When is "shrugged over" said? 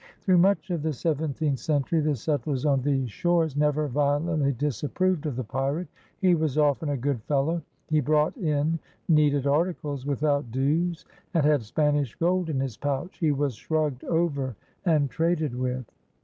13.53-14.55